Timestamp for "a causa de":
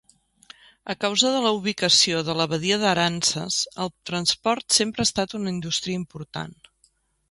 0.93-1.41